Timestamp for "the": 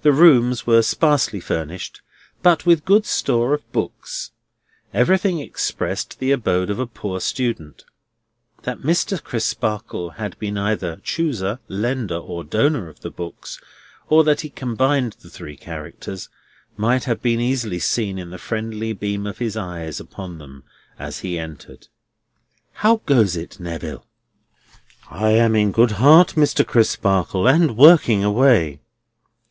0.00-0.12, 6.18-6.32, 13.00-13.12, 15.20-15.30, 18.30-18.38